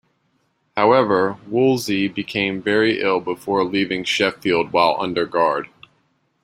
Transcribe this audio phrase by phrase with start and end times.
[0.75, 5.69] However, Wolsey became very ill before leaving Sheffield while under guard.